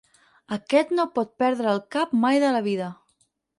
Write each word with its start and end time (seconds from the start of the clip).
Aquest 0.55 0.93
no 0.99 1.05
pot 1.19 1.29
perdre 1.45 1.71
el 1.73 1.83
cap 1.99 2.19
mai 2.25 2.43
de 2.47 2.53
la 2.59 2.65
vida. 2.73 2.91